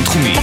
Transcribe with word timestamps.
בינתחומי. 0.00 0.34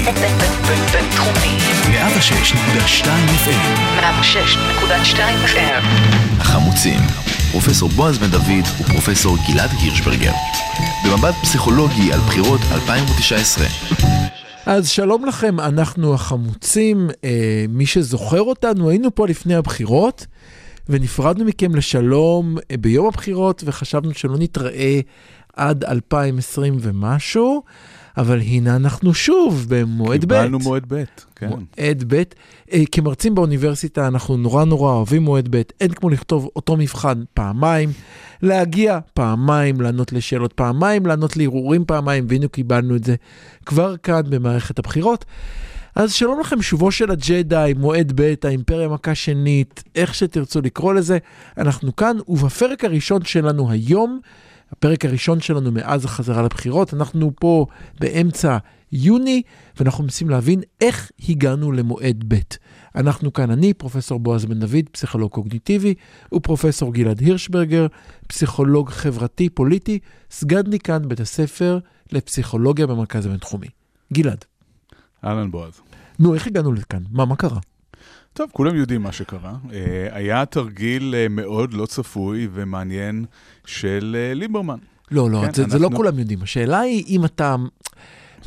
בינתחומי. 0.91 1.57
106.2 1.83 3.05
FM. 3.45 3.99
106.2 3.99 5.19
FM. 5.45 5.83
החמוצים. 6.39 6.99
פרופסור 7.51 7.89
בועז 7.89 8.17
בן 8.17 8.27
דוד 8.27 8.65
ופרופסור 8.81 9.37
גלעד 9.47 9.69
הירשברגר. 9.81 10.31
במבט 11.05 11.35
פסיכולוגי 11.41 12.13
על 12.13 12.19
בחירות 12.19 12.59
2019. 12.71 13.65
אז 14.65 14.89
שלום 14.89 15.25
לכם, 15.25 15.59
אנחנו 15.59 16.13
החמוצים. 16.13 17.09
אה, 17.23 17.65
מי 17.69 17.85
שזוכר 17.85 18.41
אותנו, 18.41 18.89
היינו 18.89 19.15
פה 19.15 19.27
לפני 19.27 19.55
הבחירות, 19.55 20.25
ונפרדנו 20.89 21.45
מכם 21.45 21.75
לשלום 21.75 22.57
אה, 22.71 22.77
ביום 22.77 23.07
הבחירות, 23.07 23.63
וחשבנו 23.65 24.13
שלא 24.13 24.37
נתראה 24.37 24.99
עד 25.55 25.83
2020 25.83 26.77
ומשהו, 26.79 27.63
אבל 28.17 28.39
הנה 28.39 28.75
אנחנו 28.75 29.13
שוב 29.13 29.65
במועד 29.69 30.25
ב'. 30.25 30.33
קיבלנו 30.33 30.59
מועד 30.59 30.83
ב', 30.87 31.03
כן. 31.35 31.49
מועד 31.49 32.03
ב'. 32.07 32.23
אה, 32.73 32.83
כמרצים 32.91 33.35
באוניברסיטה 33.35 34.07
אנחנו 34.07 34.37
נורא 34.37 34.65
נורא 34.65 34.91
אוהבים 34.91 35.23
מועד 35.23 35.55
ב', 35.55 35.61
אין 35.81 35.91
כמו 35.91 36.09
לכתוב 36.09 36.49
אותו 36.55 36.77
מבחן 36.77 37.23
פעמיים, 37.33 37.89
להגיע 38.41 38.99
פעמיים, 39.13 39.81
לענות 39.81 40.13
לשאלות 40.13 40.53
פעמיים, 40.53 41.05
לענות 41.05 41.37
לערעורים 41.37 41.85
פעמיים, 41.85 42.25
והנה 42.29 42.47
קיבלנו 42.47 42.95
את 42.95 43.03
זה 43.03 43.15
כבר 43.65 43.97
כאן 43.97 44.21
במערכת 44.29 44.79
הבחירות. 44.79 45.25
אז 45.95 46.13
שלום 46.13 46.39
לכם, 46.39 46.61
שובו 46.61 46.91
של 46.91 47.11
הג'די, 47.11 47.73
מועד 47.77 48.11
ב', 48.15 48.33
האימפריה 48.43 48.87
מכה 48.87 49.15
שנית, 49.15 49.83
איך 49.95 50.15
שתרצו 50.15 50.61
לקרוא 50.61 50.93
לזה, 50.93 51.17
אנחנו 51.57 51.95
כאן, 51.95 52.17
ובפרק 52.27 52.83
הראשון 52.83 53.23
שלנו 53.23 53.71
היום, 53.71 54.19
הפרק 54.71 55.05
הראשון 55.05 55.39
שלנו 55.39 55.71
מאז 55.71 56.05
החזרה 56.05 56.41
לבחירות, 56.41 56.93
אנחנו 56.93 57.31
פה 57.35 57.65
באמצע 57.99 58.57
יוני, 58.91 59.41
ואנחנו 59.79 60.03
מנסים 60.03 60.29
להבין 60.29 60.61
איך 60.81 61.11
הגענו 61.29 61.71
למועד 61.71 62.23
ב'. 62.27 62.35
אנחנו 62.95 63.33
כאן, 63.33 63.51
אני, 63.51 63.73
פרופסור 63.73 64.19
בועז 64.19 64.45
בן 64.45 64.59
דוד, 64.59 64.89
פסיכולוג 64.91 65.31
קוגניטיבי, 65.31 65.93
ופרופסור 66.33 66.93
גלעד 66.93 67.19
הירשברגר, 67.19 67.87
פסיכולוג 68.27 68.89
חברתי-פוליטי, 68.89 69.99
סגן 70.31 70.61
דיקן 70.61 71.07
בית 71.07 71.19
הספר 71.19 71.79
לפסיכולוגיה 72.11 72.87
במרכז 72.87 73.25
הבינתחומי. 73.25 73.67
גלעד. 74.13 74.45
אהלן 75.25 75.51
בועז. 75.51 75.81
נו, 76.19 76.33
איך 76.33 76.47
הגענו 76.47 76.73
לכאן? 76.73 77.03
מה, 77.11 77.25
מה 77.25 77.35
קרה? 77.35 77.59
טוב, 78.37 78.49
כולם 78.53 78.75
יודעים 78.75 79.01
מה 79.01 79.11
שקרה. 79.11 79.53
אה, 79.73 80.07
היה 80.11 80.45
תרגיל 80.45 81.15
אה, 81.17 81.27
מאוד 81.29 81.73
לא 81.73 81.85
צפוי 81.85 82.47
ומעניין 82.53 83.25
של 83.65 84.15
אה, 84.19 84.33
ליברמן. 84.33 84.77
לא, 85.11 85.31
לא, 85.31 85.41
כן, 85.45 85.53
זה, 85.53 85.63
זה 85.67 85.79
לא 85.79 85.83
אנחנו- 85.83 85.97
כולם 85.97 86.19
יודעים. 86.19 86.41
השאלה 86.41 86.79
היא 86.79 87.03
אם 87.07 87.25
אתה... 87.25 87.55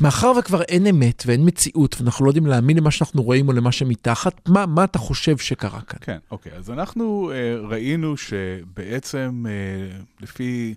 מאחר 0.01 0.31
וכבר 0.39 0.61
אין 0.61 0.87
אמת 0.87 1.23
ואין 1.25 1.41
מציאות, 1.45 1.95
ואנחנו 1.99 2.25
לא 2.25 2.29
יודעים 2.29 2.45
להאמין 2.45 2.77
למה 2.77 2.91
שאנחנו 2.91 3.23
רואים 3.23 3.47
או 3.47 3.53
למה 3.53 3.71
שמתחת, 3.71 4.49
מה, 4.49 4.65
מה 4.65 4.83
אתה 4.83 4.97
חושב 4.99 5.37
שקרה 5.37 5.81
כאן? 5.81 5.99
כן, 6.01 6.17
אוקיי. 6.31 6.51
אז 6.57 6.69
אנחנו 6.71 7.31
אה, 7.33 7.67
ראינו 7.67 8.17
שבעצם, 8.17 9.45
אה, 9.49 9.97
לפי 10.21 10.73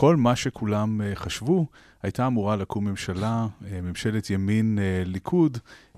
כל 0.00 0.16
מה 0.16 0.36
שכולם 0.36 1.00
אה, 1.00 1.12
חשבו, 1.14 1.66
הייתה 2.02 2.26
אמורה 2.26 2.56
לקום 2.56 2.88
ממשלה, 2.88 3.46
אה, 3.70 3.80
ממשלת 3.80 4.30
ימין 4.30 4.78
אה, 4.78 5.02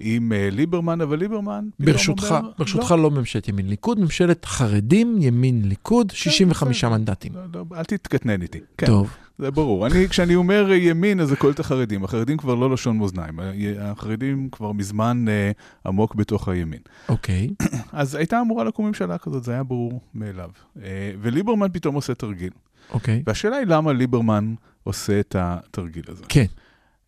עם 0.00 0.32
ליברמן, 0.50 1.00
אבל 1.00 1.18
ליברמן... 1.18 1.68
ברשותך, 1.80 2.24
אומר, 2.30 2.50
ברשותך 2.58 2.90
לא, 2.90 3.02
לא 3.02 3.10
ממשלת 3.10 3.48
ימין 3.48 3.68
ליכוד, 3.68 4.00
ממשלת 4.00 4.44
חרדים, 4.44 5.16
ימין 5.20 5.68
ליכוד, 5.68 6.10
65 6.10 6.84
בסדר. 6.84 6.90
מנדטים. 6.90 7.32
לא, 7.34 7.40
לא, 7.54 7.76
אל 7.78 7.84
תתקטנן 7.84 8.42
איתי. 8.42 8.60
כן. 8.78 8.86
טוב, 8.86 9.10
זה 9.38 9.50
ברור. 9.50 9.86
אני, 9.86 10.08
כשאני 10.08 10.34
אומר 10.34 10.72
ימין, 10.72 11.20
אז 11.20 11.28
זה 11.28 11.36
כולל 11.36 11.52
את 11.52 11.60
החרדים. 11.60 12.04
החרדים 12.04 12.36
כבר 12.36 12.54
לא 12.54 12.70
לשון 12.70 12.98
מאזניים. 12.98 13.40
החרדים 13.80 14.48
כבר 14.52 14.72
מזמן 14.72 15.24
אה, 15.28 15.50
עמוק 15.86 16.14
בתוך 16.14 16.48
הימין. 16.48 16.80
אוקיי. 17.08 17.50
אז 17.92 18.14
הייתה 18.14 18.40
אמורה 18.40 18.64
לקום 18.64 18.86
ממשלה 18.86 19.18
כזאת, 19.18 19.44
זה 19.44 19.52
היה 19.52 19.62
ברור 19.62 20.00
מאליו. 20.14 20.50
אה, 20.82 21.12
וליברמן 21.20 21.68
פתאום 21.72 21.94
עושה 21.94 22.14
תרגיל. 22.14 22.50
אוקיי. 22.90 23.22
והשאלה 23.26 23.56
היא 23.56 23.66
למה 23.66 23.92
ליברמן 23.92 24.54
עושה 24.84 25.20
את 25.20 25.36
התרגיל 25.38 26.04
הזה. 26.08 26.24
כן. 26.28 26.46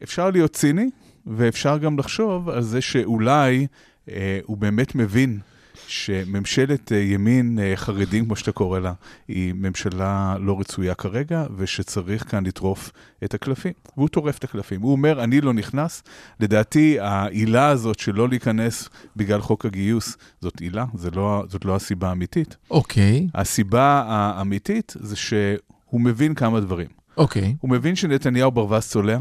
אפשר 0.03 0.31
להיות 0.31 0.53
ציני, 0.53 0.91
ואפשר 1.27 1.79
גם 1.79 1.99
לחשוב 1.99 2.49
על 2.49 2.63
זה 2.63 2.81
שאולי 2.81 3.67
אה, 4.09 4.39
הוא 4.45 4.57
באמת 4.57 4.95
מבין 4.95 5.39
שממשלת 5.87 6.93
אה, 6.93 6.97
ימין 6.97 7.59
אה, 7.59 7.73
חרדים, 7.77 8.25
כמו 8.25 8.37
שאתה 8.37 8.53
קורא 8.53 8.79
לה, 8.79 8.93
היא 9.29 9.53
ממשלה 9.53 10.37
לא 10.41 10.61
רצויה 10.61 10.95
כרגע, 10.95 11.47
ושצריך 11.57 12.31
כאן 12.31 12.47
לטרוף 12.47 12.93
את 13.25 13.35
הקלפים. 13.35 13.73
והוא 13.97 14.09
טורף 14.09 14.39
את 14.39 14.45
הקלפים. 14.45 14.81
הוא 14.81 14.93
אומר, 14.93 15.25
אני 15.25 15.41
לא 15.41 15.53
נכנס. 15.53 16.03
לדעתי, 16.41 17.01
העילה 17.01 17.69
הזאת 17.69 17.99
שלא 17.99 18.29
להיכנס 18.29 18.89
בגלל 19.17 19.41
חוק 19.41 19.67
הגיוס, 19.67 20.17
זאת 20.41 20.61
עילה, 20.61 20.85
זה 20.95 21.11
לא, 21.11 21.45
זאת 21.49 21.65
לא 21.65 21.77
הסיבה 21.77 22.09
האמיתית. 22.09 22.57
אוקיי. 22.71 23.29
הסיבה 23.35 24.05
האמיתית 24.07 24.95
זה 25.01 25.17
שהוא 25.17 26.01
מבין 26.01 26.35
כמה 26.35 26.61
דברים. 26.61 26.89
אוקיי. 27.17 27.55
הוא 27.61 27.71
מבין 27.71 27.97
שנתניהו 27.97 28.51
ברווז 28.51 28.87
צולע, 28.87 29.19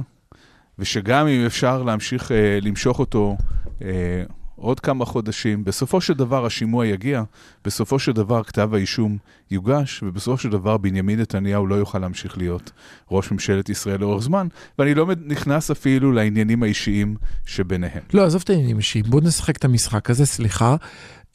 ושגם 0.80 1.28
אם 1.28 1.46
אפשר 1.46 1.84
להמשיך 1.84 2.32
אה, 2.32 2.60
למשוך 2.62 3.00
אותו 3.00 3.38
אה, 3.82 4.24
עוד 4.64 4.80
כמה 4.80 5.06
חודשים, 5.06 5.64
בסופו 5.64 6.02
של 6.02 6.14
דבר 6.14 6.46
השימוע 6.46 6.88
יגיע, 6.88 7.24
בסופו 7.66 8.00
של 8.00 8.12
דבר 8.12 8.44
כתב 8.44 8.70
האישום 8.74 9.18
יוגש, 9.52 10.04
ובסופו 10.04 10.38
של 10.38 10.50
דבר 10.50 10.78
בנימין 10.78 11.20
נתניהו 11.20 11.68
לא 11.68 11.76
יוכל 11.76 12.00
להמשיך 12.00 12.38
להיות 12.38 12.72
ראש 13.12 13.32
ממשלת 13.32 13.70
ישראל 13.70 14.00
לאורך 14.00 14.24
זמן, 14.24 14.48
ואני 14.80 14.94
לא 14.94 15.08
נכנס 15.26 15.72
אפילו 15.72 16.12
לעניינים 16.12 16.64
האישיים 16.64 17.16
שביניהם. 17.46 18.04
לא, 18.14 18.26
עזוב 18.26 18.42
את 18.46 18.50
העניינים 18.50 18.78
אישיים, 18.78 19.06
בוא 19.08 19.22
נשחק 19.22 19.58
את 19.58 19.66
המשחק 19.66 20.10
הזה, 20.10 20.26
סליחה. 20.26 20.76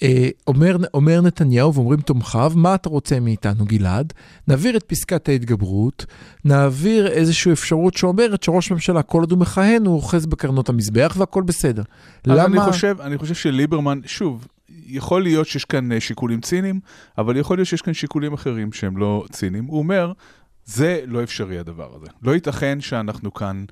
אה, 0.02 0.28
אומר, 0.46 0.76
אומר 0.94 1.20
נתניהו 1.20 1.74
ואומרים 1.74 2.00
תומכיו, 2.00 2.52
מה 2.54 2.74
אתה 2.74 2.88
רוצה 2.88 3.20
מאיתנו 3.20 3.64
גלעד? 3.64 4.12
נעביר 4.48 4.76
את 4.76 4.82
פסקת 4.82 5.28
ההתגברות, 5.28 6.06
נעביר 6.44 7.06
איזושהי 7.06 7.52
אפשרות 7.52 7.94
שאומרת 7.94 8.42
שראש 8.42 8.70
ממשלה, 8.70 9.02
כל 9.02 9.20
עוד 9.20 9.30
הוא 9.30 9.38
מכהן, 9.38 9.86
הוא 9.86 9.94
אוחז 9.94 10.26
בקרנות 10.26 10.68
המזבח 10.68 11.14
והכל 11.18 11.42
בסדר. 11.42 11.82
למה... 12.26 12.44
אני 12.44 12.72
חושב, 12.72 12.96
אני 13.00 13.18
חושב 13.18 13.34
שליברמן, 13.34 14.00
שוב, 14.06 14.46
יכול 14.86 15.22
להיות 15.22 15.46
שיש 15.46 15.64
כאן 15.64 15.92
אה, 15.92 16.00
שיקולים 16.00 16.40
ציניים, 16.40 16.80
אבל 17.18 17.36
יכול 17.36 17.58
להיות 17.58 17.68
שיש 17.68 17.82
כאן 17.82 17.94
שיקולים 17.94 18.32
אחרים 18.32 18.72
שהם 18.72 18.96
לא 18.96 19.24
ציניים. 19.30 19.64
הוא 19.64 19.78
אומר, 19.78 20.12
זה 20.64 21.00
לא 21.06 21.22
אפשרי 21.22 21.58
הדבר 21.58 21.90
הזה. 21.94 22.06
לא 22.22 22.34
ייתכן 22.34 22.80
שאנחנו 22.80 23.34
כאן 23.34 23.64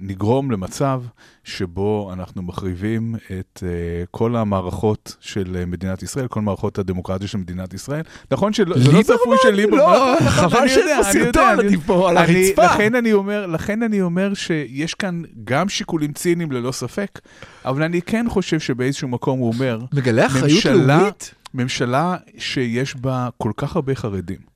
נגרום 0.00 0.50
למצב 0.50 1.02
שבו 1.44 2.10
אנחנו 2.12 2.42
מחריבים 2.42 3.14
את 3.40 3.62
אה, 3.66 4.04
כל 4.10 4.36
המערכות 4.36 5.16
של 5.20 5.56
אה, 5.56 5.66
מדינת 5.66 6.02
ישראל, 6.02 6.26
כל 6.28 6.40
מערכות 6.40 6.78
הדמוקרטיה 6.78 7.28
של 7.28 7.38
מדינת 7.38 7.74
ישראל. 7.74 8.02
נכון 8.30 8.52
שזה 8.52 8.64
לא? 8.64 9.02
צפוי 9.02 9.36
של 9.42 9.50
ליברמן. 9.50 9.78
לא, 9.78 10.16
חבל 10.28 10.68
שאין 10.68 10.96
פה 10.96 11.12
סרטון, 11.12 11.60
אני 11.60 11.76
פה 11.76 12.10
על 12.10 12.16
הרצפה. 12.16 12.64
לכן 12.64 12.94
אני 12.94 13.12
אומר, 13.12 13.46
לכן 13.46 13.82
אני 13.82 14.02
אומר 14.02 14.34
שיש 14.34 14.94
כאן 14.94 15.22
גם 15.44 15.68
שיקולים 15.68 16.12
ציניים 16.12 16.52
ללא 16.52 16.72
ספק, 16.72 17.20
אבל 17.64 17.82
אני 17.82 18.02
כן 18.02 18.26
חושב 18.28 18.60
שבאיזשהו 18.60 19.08
מקום 19.08 19.38
הוא 19.38 19.52
אומר, 19.54 19.78
מגלה 19.92 20.26
אחריות 20.26 20.64
לאומית? 20.64 21.34
ממשלה 21.54 22.16
שיש 22.38 22.96
בה 22.96 23.28
כל 23.38 23.52
כך 23.56 23.76
הרבה 23.76 23.94
חרדים, 23.94 24.51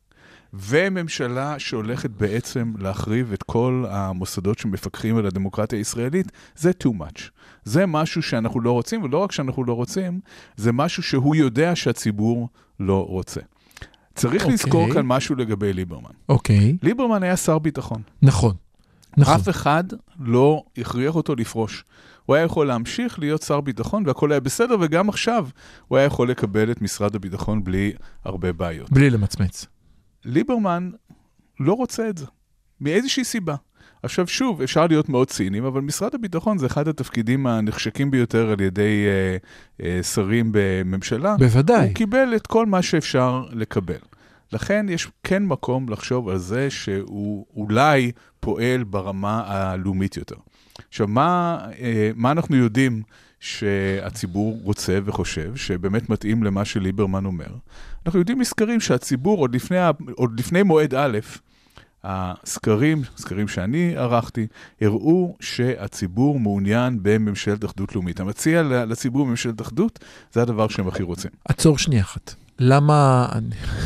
וממשלה 0.54 1.58
שהולכת 1.58 2.10
בעצם 2.10 2.72
להחריב 2.78 3.32
את 3.32 3.42
כל 3.42 3.84
המוסדות 3.88 4.58
שמפקחים 4.58 5.16
על 5.16 5.26
הדמוקרטיה 5.26 5.78
הישראלית, 5.78 6.32
זה 6.56 6.70
too 6.84 6.90
much. 6.90 7.20
זה 7.64 7.86
משהו 7.86 8.22
שאנחנו 8.22 8.60
לא 8.60 8.72
רוצים, 8.72 9.02
ולא 9.02 9.18
רק 9.18 9.32
שאנחנו 9.32 9.64
לא 9.64 9.72
רוצים, 9.72 10.20
זה 10.56 10.72
משהו 10.72 11.02
שהוא 11.02 11.34
יודע 11.34 11.76
שהציבור 11.76 12.48
לא 12.80 13.06
רוצה. 13.08 13.40
צריך 14.14 14.42
אוקיי. 14.42 14.54
לזכור 14.54 14.92
כאן 14.94 15.06
משהו 15.06 15.34
לגבי 15.34 15.72
ליברמן. 15.72 16.10
אוקיי, 16.28 16.76
ליברמן 16.82 17.22
היה 17.22 17.36
שר 17.36 17.59
ביטחון. 17.59 18.03
נכון. 18.22 18.54
נכון. 19.16 19.34
אף 19.34 19.48
אחד 19.48 19.84
לא 20.21 20.62
הכריח 20.78 21.15
אותו 21.15 21.34
לפרוש. 21.34 21.84
הוא 22.26 22.36
היה 22.36 22.44
יכול 22.44 22.66
להמשיך 22.66 23.18
להיות 23.18 23.42
שר 23.42 23.60
ביטחון 23.60 24.06
והכל 24.06 24.32
היה 24.32 24.41
בסדר, 24.41 24.76
וגם 24.80 25.09
עכשיו 25.09 25.48
הוא 25.88 25.98
היה 25.98 26.06
יכול 26.06 26.30
לקבל 26.30 26.71
את 26.71 26.82
משרד 26.82 27.15
הביטחון 27.15 27.65
בלי 27.65 27.92
הרבה 28.24 28.53
בעיות. 28.53 28.92
בלי 28.92 29.10
למצמץ. 29.10 29.66
ליברמן 30.26 30.90
לא 31.60 31.72
רוצה 31.72 32.08
את 32.08 32.18
זה, 32.18 32.26
מאיזושהי 32.80 33.24
סיבה. 33.24 33.54
עכשיו 34.02 34.26
שוב, 34.26 34.62
אפשר 34.62 34.86
להיות 34.86 35.08
מאוד 35.08 35.30
ציניים, 35.30 35.64
אבל 35.64 35.80
משרד 35.80 36.14
הביטחון 36.14 36.58
זה 36.58 36.66
אחד 36.66 36.88
התפקידים 36.88 37.46
הנחשקים 37.46 38.10
ביותר 38.10 38.50
על 38.50 38.60
ידי 38.60 39.06
אה, 39.06 39.36
אה, 39.86 40.02
שרים 40.02 40.48
בממשלה. 40.52 41.36
בוודאי. 41.38 41.86
הוא 41.86 41.94
קיבל 41.94 42.32
את 42.36 42.46
כל 42.46 42.66
מה 42.66 42.82
שאפשר 42.82 43.44
לקבל. 43.50 43.98
לכן 44.52 44.86
יש 44.88 45.08
כן 45.24 45.44
מקום 45.44 45.88
לחשוב 45.88 46.28
על 46.28 46.38
זה 46.38 46.70
שהוא 46.70 47.46
אולי 47.56 48.12
פועל 48.40 48.84
ברמה 48.84 49.42
הלאומית 49.46 50.16
יותר. 50.16 50.36
עכשיו, 50.88 51.08
מה, 51.08 51.58
אה, 51.80 52.10
מה 52.14 52.30
אנחנו 52.30 52.56
יודעים 52.56 53.02
שהציבור 53.40 54.58
רוצה 54.62 54.98
וחושב, 55.04 55.56
שבאמת 55.56 56.10
מתאים 56.10 56.42
למה 56.42 56.64
שליברמן 56.64 57.24
אומר? 57.24 57.48
אנחנו 58.06 58.18
יודעים 58.18 58.38
מסקרים 58.38 58.80
שהציבור, 58.80 59.38
עוד 59.38 59.54
לפני, 59.54 59.76
עוד 60.14 60.40
לפני 60.40 60.62
מועד 60.62 60.94
א', 60.94 61.18
הסקרים, 62.04 63.02
סקרים 63.16 63.48
שאני 63.48 63.96
ערכתי, 63.96 64.46
הראו 64.80 65.36
שהציבור 65.40 66.40
מעוניין 66.40 66.98
בממשלת 67.02 67.64
אחדות 67.64 67.94
לאומית. 67.94 68.20
המציע 68.20 68.62
לציבור 68.62 69.26
ממשלת 69.26 69.60
אחדות, 69.60 69.98
זה 70.32 70.42
הדבר 70.42 70.68
שהם 70.68 70.88
הכי 70.88 71.02
רוצים. 71.02 71.30
עצור 71.44 71.78
שנייה 71.78 72.02
אחת. 72.02 72.34
למה, 72.58 73.28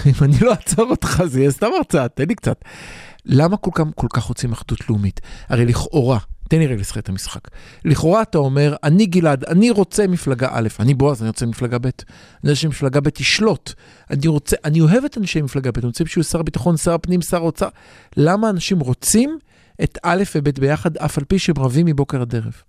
אם 0.07 0.13
אני 0.23 0.37
לא 0.41 0.51
אעצור 0.51 0.91
אותך, 0.91 1.23
זה 1.27 1.41
יהיה 1.41 1.51
סתם 1.51 1.67
הרצאה, 1.79 2.09
תן 2.09 2.25
לי 2.29 2.35
קצת. 2.35 2.65
למה 3.25 3.57
כל 3.57 3.71
כך, 3.75 3.85
כל 3.95 4.07
כך 4.13 4.23
רוצים 4.23 4.53
אחדות 4.53 4.89
לאומית? 4.91 5.21
הרי 5.49 5.65
לכאורה, 5.67 6.19
תן 6.51 6.59
לי 6.59 6.67
רגע 6.67 6.81
לשחק 6.81 6.99
את 6.99 7.09
המשחק. 7.09 7.41
לכאורה 7.85 8.23
אתה 8.23 8.39
אומר, 8.39 8.77
אני 8.83 9.07
גלעד, 9.07 9.45
אני 9.45 9.71
רוצה 9.71 10.07
מפלגה 10.07 10.49
א', 10.51 10.69
אני 10.81 10.95
בועז, 10.95 11.23
אני 11.23 11.29
רוצה 11.29 11.47
מפלגה 11.47 11.79
ב', 11.79 11.85
אני 11.85 11.93
רוצה 12.43 12.55
שמפלגה 12.55 13.01
ב' 13.01 13.09
תשלוט. 13.09 13.73
אני 14.11 14.27
רוצה, 14.27 14.57
אני 14.65 14.81
אוהב 14.81 15.05
את 15.05 15.19
אנשי 15.19 15.43
מפלגה 15.43 15.73
ב', 15.73 15.79
אני 15.79 15.87
רוצה 15.87 16.05
שהוא 16.07 16.25
שר 16.25 16.41
הביטחון, 16.41 16.77
שר 16.77 16.95
הפנים, 16.95 17.23
שר 17.23 17.37
האוצר. 17.37 17.69
למה 18.17 18.51
אנשים 18.51 18.81
רוצים 18.81 19.39
את 19.83 19.99
א' 20.03 20.23
וב' 20.35 20.49
ביחד, 20.61 20.97
אף 20.97 21.19
על 21.19 21.25
פי 21.25 21.39
שהם 21.39 21.55
רבים 21.59 21.87
מבוקר 21.87 22.21
עד 22.21 22.35
ערב? 22.35 22.63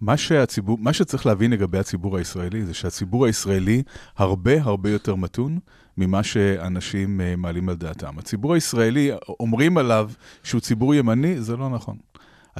מה, 0.00 0.16
שהציבור, 0.16 0.78
מה 0.80 0.92
שצריך 0.92 1.26
להבין 1.26 1.50
לגבי 1.50 1.78
הציבור 1.78 2.16
הישראלי 2.16 2.64
זה 2.64 2.74
שהציבור 2.74 3.26
הישראלי 3.26 3.82
הרבה 4.16 4.62
הרבה 4.62 4.90
יותר 4.90 5.14
מתון 5.14 5.58
ממה 5.96 6.22
שאנשים 6.22 7.20
uh, 7.20 7.36
מעלים 7.36 7.68
על 7.68 7.76
דעתם. 7.76 8.18
הציבור 8.18 8.54
הישראלי, 8.54 9.10
אומרים 9.40 9.78
עליו 9.78 10.10
שהוא 10.42 10.60
ציבור 10.60 10.94
ימני, 10.94 11.40
זה 11.40 11.56
לא 11.56 11.70
נכון. 11.70 11.96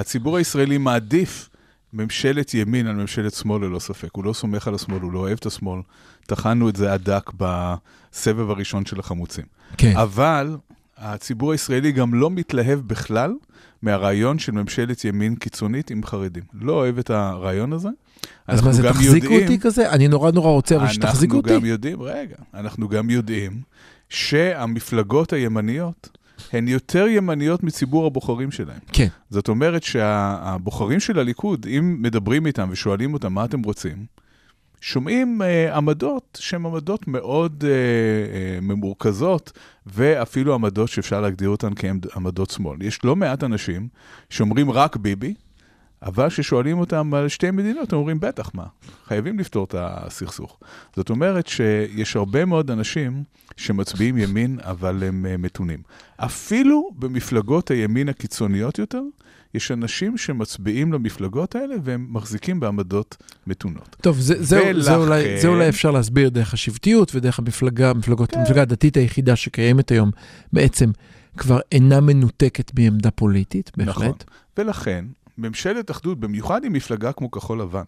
הציבור 0.00 0.36
הישראלי 0.36 0.78
מעדיף 0.78 1.50
ממשלת 1.92 2.54
ימין 2.54 2.86
על 2.86 2.96
ממשלת 2.96 3.34
שמאל 3.34 3.64
ללא 3.64 3.78
ספק. 3.78 4.08
הוא 4.12 4.24
לא 4.24 4.32
סומך 4.32 4.68
על 4.68 4.74
השמאל, 4.74 5.00
הוא 5.00 5.12
לא 5.12 5.18
אוהב 5.18 5.38
את 5.40 5.46
השמאל. 5.46 5.80
טחנו 6.26 6.68
את 6.68 6.76
זה 6.76 6.92
עד 6.92 7.02
דק 7.02 7.30
בסבב 7.36 8.50
הראשון 8.50 8.86
של 8.86 9.00
החמוצים. 9.00 9.44
כן. 9.76 9.96
אבל 9.96 10.56
הציבור 10.98 11.52
הישראלי 11.52 11.92
גם 11.92 12.14
לא 12.14 12.30
מתלהב 12.30 12.80
בכלל 12.86 13.34
מהרעיון 13.82 14.38
של 14.38 14.52
ממשלת 14.52 15.04
ימין 15.04 15.34
קיצונית 15.34 15.90
עם 15.90 16.04
חרדים. 16.04 16.42
לא 16.54 16.72
אוהב 16.72 16.98
את 16.98 17.10
הרעיון 17.10 17.72
הזה. 17.72 17.88
אז 18.46 18.62
מה 18.62 18.72
זה, 18.72 18.82
תחזיקו 18.82 19.14
יודעים, 19.14 19.42
אותי 19.42 19.58
כזה? 19.58 19.90
אני 19.90 20.08
נורא 20.08 20.30
נורא 20.30 20.50
רוצה, 20.50 20.76
אבל 20.76 20.88
שתחזיקו 20.88 21.36
אותי. 21.36 21.48
אנחנו 21.48 21.60
גם 21.60 21.66
יודעים, 21.66 22.02
רגע, 22.02 22.36
אנחנו 22.54 22.88
גם 22.88 23.10
יודעים 23.10 23.60
שהמפלגות 24.08 25.32
הימניות 25.32 26.08
הן 26.52 26.68
יותר 26.68 27.06
ימניות 27.08 27.62
מציבור 27.62 28.06
הבוחרים 28.06 28.50
שלהם. 28.50 28.78
כן. 28.92 29.08
זאת 29.30 29.48
אומרת 29.48 29.82
שהבוחרים 29.82 31.00
של 31.00 31.18
הליכוד, 31.18 31.66
אם 31.66 31.96
מדברים 32.00 32.46
איתם 32.46 32.68
ושואלים 32.72 33.14
אותם 33.14 33.32
מה 33.32 33.44
אתם 33.44 33.62
רוצים, 33.62 34.06
שומעים 34.80 35.42
uh, 35.42 35.74
עמדות 35.74 36.38
שהן 36.40 36.66
עמדות 36.66 37.08
מאוד 37.08 37.64
uh, 37.64 37.64
uh, 37.64 38.64
ממורכזות, 38.64 39.52
ואפילו 39.86 40.54
עמדות 40.54 40.88
שאפשר 40.88 41.20
להגדיר 41.20 41.48
אותן 41.48 41.72
כעמדות 41.76 42.50
שמאל. 42.50 42.82
יש 42.82 43.04
לא 43.04 43.16
מעט 43.16 43.44
אנשים 43.44 43.88
שאומרים 44.30 44.70
רק 44.70 44.96
ביבי, 44.96 45.34
אבל 46.02 46.28
כששואלים 46.28 46.78
אותם 46.78 47.14
על 47.14 47.28
שתי 47.28 47.50
מדינות, 47.50 47.92
הם 47.92 47.98
אומרים, 47.98 48.20
בטח, 48.20 48.50
מה? 48.54 48.66
חייבים 49.06 49.38
לפתור 49.38 49.64
את 49.64 49.74
הסכסוך. 49.78 50.58
זאת 50.96 51.10
אומרת 51.10 51.46
שיש 51.46 52.16
הרבה 52.16 52.44
מאוד 52.44 52.70
אנשים 52.70 53.24
שמצביעים 53.56 54.18
ימין, 54.18 54.58
אבל 54.62 55.02
הם 55.02 55.26
uh, 55.26 55.38
מתונים. 55.38 55.82
אפילו 56.16 56.90
במפלגות 56.98 57.70
הימין 57.70 58.08
הקיצוניות 58.08 58.78
יותר, 58.78 59.02
יש 59.54 59.70
אנשים 59.70 60.16
שמצביעים 60.16 60.92
למפלגות 60.92 61.54
האלה 61.54 61.74
והם 61.84 62.06
מחזיקים 62.10 62.60
בעמדות 62.60 63.16
מתונות. 63.46 63.96
טוב, 64.00 64.20
זה, 64.20 64.42
זה, 64.42 64.62
ולכן... 64.62 64.80
זה, 64.80 64.96
אולי, 64.96 65.40
זה 65.40 65.48
אולי 65.48 65.68
אפשר 65.68 65.90
להסביר 65.90 66.28
דרך 66.28 66.54
השבטיות 66.54 67.14
ודרך 67.14 67.38
המפלגה, 67.38 67.90
המפלגות, 67.90 68.30
כן. 68.30 68.38
המפלגה 68.40 68.62
הדתית 68.62 68.96
היחידה 68.96 69.36
שקיימת 69.36 69.90
היום, 69.90 70.10
בעצם 70.52 70.90
כבר 71.36 71.60
אינה 71.72 72.00
מנותקת 72.00 72.78
מעמדה 72.78 73.10
פוליטית, 73.10 73.70
בהחלט. 73.76 73.96
נכון, 73.96 74.14
ולכן 74.58 75.04
ממשלת 75.38 75.90
אחדות, 75.90 76.20
במיוחד 76.20 76.64
עם 76.64 76.72
מפלגה 76.72 77.12
כמו 77.12 77.30
כחול 77.30 77.60
לבן, 77.60 77.84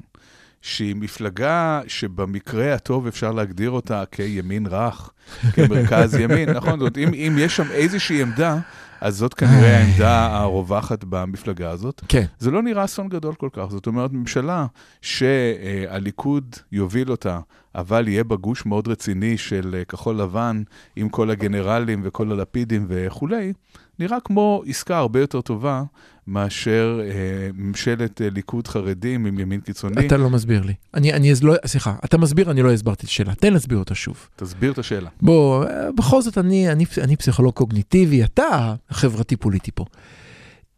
שהיא 0.62 0.96
מפלגה 0.96 1.80
שבמקרה 1.86 2.74
הטוב 2.74 3.06
אפשר 3.06 3.32
להגדיר 3.32 3.70
אותה 3.70 4.04
כימין 4.12 4.66
רך, 4.66 5.10
כמרכז 5.54 6.14
ימין, 6.14 6.50
נכון? 6.50 6.70
זאת 6.70 6.80
אומרת, 6.80 6.98
אם, 6.98 7.14
אם 7.14 7.36
יש 7.38 7.56
שם 7.56 7.70
איזושהי 7.70 8.22
עמדה, 8.22 8.58
אז 9.02 9.16
זאת 9.16 9.34
כנראה 9.34 9.78
העמדה 9.78 10.36
הרווחת 10.36 11.04
במפלגה 11.08 11.70
הזאת. 11.70 12.02
כן. 12.08 12.24
זה 12.38 12.50
לא 12.50 12.62
נראה 12.62 12.84
אסון 12.84 13.08
גדול 13.08 13.34
כל 13.34 13.48
כך. 13.52 13.66
זאת 13.68 13.86
אומרת, 13.86 14.12
ממשלה 14.12 14.66
שהליכוד 15.02 16.56
יוביל 16.72 17.10
אותה, 17.10 17.40
אבל 17.74 18.08
יהיה 18.08 18.24
בה 18.24 18.36
גוש 18.36 18.66
מאוד 18.66 18.88
רציני 18.88 19.38
של 19.38 19.82
כחול 19.88 20.16
לבן, 20.16 20.62
עם 20.96 21.08
כל 21.08 21.30
הגנרלים 21.30 22.00
וכל 22.04 22.32
הלפידים 22.32 22.86
וכולי, 22.88 23.52
נראה 23.98 24.20
כמו 24.20 24.62
עסקה 24.66 24.98
הרבה 24.98 25.20
יותר 25.20 25.40
טובה 25.40 25.82
מאשר 26.26 27.00
אה, 27.02 27.50
ממשלת 27.54 28.22
אה, 28.22 28.30
ליכוד 28.30 28.68
חרדים 28.68 29.26
עם 29.26 29.38
ימין 29.38 29.60
קיצוני. 29.60 30.06
אתה 30.06 30.16
לא 30.16 30.30
מסביר 30.30 30.62
לי. 30.62 30.74
אני, 30.94 31.12
אני 31.12 31.32
לא, 31.42 31.54
סליחה, 31.66 31.94
אתה 32.04 32.18
מסביר, 32.18 32.50
אני 32.50 32.62
לא 32.62 32.72
הסברתי 32.72 33.06
את 33.06 33.08
השאלה. 33.08 33.34
תן 33.34 33.52
להסביר 33.52 33.78
אותה 33.78 33.94
שוב. 33.94 34.28
תסביר 34.36 34.72
את 34.72 34.78
השאלה. 34.78 35.10
בוא, 35.22 35.64
אה, 35.64 35.92
בכל 35.92 36.22
זאת, 36.22 36.38
אני, 36.38 36.72
אני, 36.72 36.84
אני 37.02 37.16
פסיכולוג 37.16 37.54
קוגניטיבי, 37.54 38.24
אתה 38.24 38.74
חברתי-פוליטי 38.90 39.70
פה. 39.74 39.84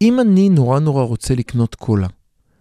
אם 0.02 0.20
אני 0.20 0.49
נורא 0.49 0.79
נורא 0.79 1.02
רוצה 1.05 1.35
לקנות 1.35 1.75
קולה, 1.75 2.06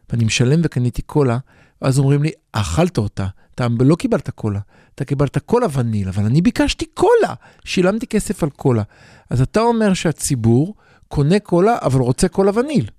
ואני 0.09 0.25
משלם 0.25 0.61
וקניתי 0.63 1.01
קולה, 1.01 1.37
אז 1.81 1.99
אומרים 1.99 2.23
לי, 2.23 2.31
אכלת 2.51 2.97
אותה, 2.97 3.27
אתה 3.55 3.67
לא 3.79 3.95
קיבלת 3.95 4.29
קולה, 4.29 4.59
אתה 4.95 5.05
קיבלת 5.05 5.37
קולה 5.37 5.67
וניל, 5.73 6.07
אבל 6.07 6.25
אני 6.25 6.41
ביקשתי 6.41 6.85
קולה, 6.93 7.33
שילמתי 7.65 8.07
כסף 8.07 8.43
על 8.43 8.49
קולה. 8.49 8.83
אז 9.29 9.41
אתה 9.41 9.59
אומר 9.59 9.93
שהציבור 9.93 10.75
קונה 11.13 11.39
קולה, 11.39 11.77
אבל 11.81 11.99
רוצה 11.99 12.27
קולה 12.27 12.51
וניל. 12.55 12.89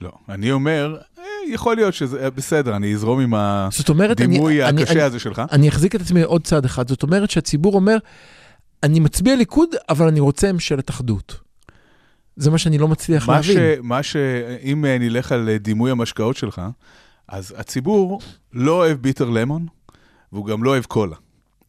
לא, 0.00 0.12
אני 0.28 0.52
אומר, 0.52 0.96
אה, 1.18 1.24
יכול 1.48 1.76
להיות 1.76 1.94
שזה 1.94 2.24
אה, 2.24 2.30
בסדר, 2.30 2.76
אני 2.76 2.94
אזרום 2.94 3.20
עם 3.20 3.34
הדימוי 4.10 4.64
אני, 4.64 4.82
הקשה 4.82 4.92
אני, 4.92 5.02
הזה 5.02 5.18
שלך. 5.18 5.42
אני 5.52 5.68
אחזיק 5.68 5.94
את 5.94 6.00
עצמי 6.00 6.22
עוד 6.22 6.44
צעד 6.44 6.64
אחד, 6.64 6.88
זאת 6.88 7.02
אומרת 7.02 7.30
שהציבור 7.30 7.74
אומר, 7.74 7.96
אני 8.82 9.00
מצביע 9.00 9.36
ליכוד, 9.36 9.68
אבל 9.88 10.08
אני 10.08 10.20
רוצה 10.20 10.52
ממשלת 10.52 10.90
אחדות. 10.90 11.40
זה 12.36 12.50
מה 12.50 12.58
שאני 12.58 12.78
לא 12.78 12.88
מצליח 12.88 13.28
מה 13.28 13.34
להבין. 13.34 13.56
ש, 13.56 13.78
מה 13.82 14.02
ש... 14.02 14.16
אם 14.62 14.84
אה, 14.84 14.98
נלך 14.98 15.32
על 15.32 15.56
דימוי 15.56 15.90
המשקאות 15.90 16.36
שלך, 16.36 16.62
אז 17.28 17.54
הציבור 17.56 18.20
לא 18.52 18.72
אוהב 18.72 18.98
ביטר 18.98 19.30
למון, 19.30 19.66
והוא 20.32 20.46
גם 20.46 20.64
לא 20.64 20.70
אוהב 20.70 20.84
קולה. 20.84 21.16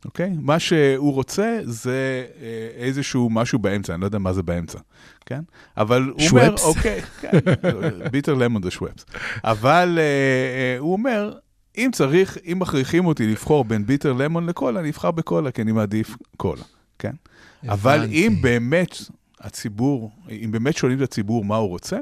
אוקיי? 0.05 0.31
מה 0.39 0.59
שהוא 0.59 1.13
רוצה 1.13 1.59
זה 1.63 2.25
אה, 2.41 2.69
איזשהו 2.75 3.29
משהו 3.29 3.59
באמצע, 3.59 3.93
אני 3.93 4.01
לא 4.01 4.05
יודע 4.05 4.19
מה 4.19 4.33
זה 4.33 4.43
באמצע, 4.43 4.79
כן? 5.25 5.41
אבל 5.77 6.03
הוא 6.03 6.21
אומר, 6.31 6.55
אוקיי, 6.63 7.01
כן, 7.01 7.29
ביטר 8.11 8.33
למון 8.33 8.63
זה 8.63 8.71
שוואפס. 8.71 9.05
אבל 9.43 9.97
אה, 9.97 10.03
אה, 10.03 10.79
הוא 10.79 10.93
אומר, 10.93 11.33
אם 11.77 11.89
צריך, 11.93 12.37
אם 12.51 12.57
מכריחים 12.59 13.05
אותי 13.05 13.27
לבחור 13.27 13.65
בין 13.65 13.85
ביטר 13.85 14.13
למון 14.13 14.45
לקולה, 14.45 14.79
אני 14.79 14.89
אבחר 14.89 15.11
בקולה, 15.11 15.51
כי 15.51 15.61
אני 15.61 15.71
מעדיף 15.71 16.15
קולה, 16.37 16.63
כן? 16.99 17.13
אבל 17.69 18.07
אם 18.11 18.35
באמת 18.41 18.97
הציבור, 19.39 20.11
אם 20.31 20.51
באמת 20.51 20.77
שואלים 20.77 20.97
את 20.97 21.03
הציבור 21.03 21.45
מה 21.45 21.55
הוא 21.55 21.69
רוצה, 21.69 21.97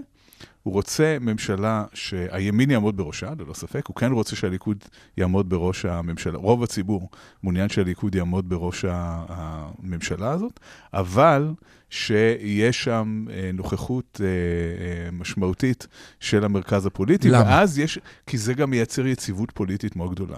הוא 0.67 0.73
רוצה 0.73 1.17
ממשלה 1.21 1.83
שהימין 1.93 2.71
יעמוד 2.71 2.97
בראשה, 2.97 3.29
ללא 3.39 3.53
ספק, 3.53 3.87
הוא 3.87 3.95
כן 3.95 4.11
רוצה 4.11 4.35
שהליכוד 4.35 4.83
יעמוד 5.17 5.49
בראש 5.49 5.85
הממשלה, 5.85 6.37
רוב 6.37 6.63
הציבור 6.63 7.09
מעוניין 7.43 7.69
שהליכוד 7.69 8.15
יעמוד 8.15 8.49
בראש 8.49 8.85
הממשלה 8.87 10.31
הזאת, 10.31 10.59
אבל 10.93 11.53
שיש 11.89 12.83
שם 12.83 13.25
אה, 13.29 13.49
נוכחות 13.53 14.21
אה, 14.23 14.27
אה, 14.27 15.11
משמעותית 15.11 15.87
של 16.19 16.45
המרכז 16.45 16.85
הפוליטי. 16.85 17.29
למה? 17.29 17.43
ואז 17.43 17.79
יש, 17.79 17.99
כי 18.25 18.37
זה 18.37 18.53
גם 18.53 18.69
מייצר 18.69 19.07
יציבות 19.07 19.51
פוליטית 19.51 19.95
מאוד 19.95 20.11
גדולה. 20.11 20.37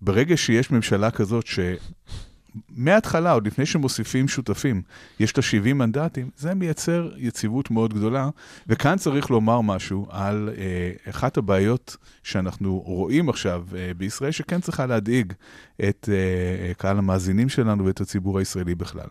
ברגע 0.00 0.36
שיש 0.36 0.70
ממשלה 0.70 1.10
כזאת 1.10 1.46
ש... 1.46 1.58
מההתחלה, 2.76 3.32
עוד 3.32 3.46
לפני 3.46 3.66
שמוסיפים 3.66 4.28
שותפים, 4.28 4.82
יש 5.20 5.36
לה 5.36 5.42
70 5.42 5.78
מנדטים, 5.78 6.30
זה 6.36 6.54
מייצר 6.54 7.10
יציבות 7.16 7.70
מאוד 7.70 7.94
גדולה. 7.94 8.28
וכאן 8.66 8.96
צריך 8.98 9.30
לומר 9.30 9.60
משהו 9.60 10.06
על 10.10 10.50
אה, 10.58 11.10
אחת 11.10 11.36
הבעיות 11.36 11.96
שאנחנו 12.22 12.78
רואים 12.78 13.28
עכשיו 13.28 13.64
אה, 13.76 13.90
בישראל, 13.96 14.30
שכן 14.30 14.60
צריכה 14.60 14.86
להדאיג 14.86 15.32
את 15.88 16.08
אה, 16.12 16.74
קהל 16.74 16.98
המאזינים 16.98 17.48
שלנו 17.48 17.86
ואת 17.86 18.00
הציבור 18.00 18.38
הישראלי 18.38 18.74
בכלל. 18.74 19.08